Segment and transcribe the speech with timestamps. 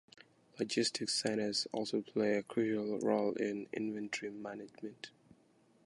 [0.57, 5.11] Logistics centers also play a crucial role in inventory management.